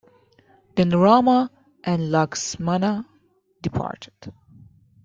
[0.77, 1.51] Then Rama
[1.83, 3.05] and Laksmana
[3.61, 4.33] departed.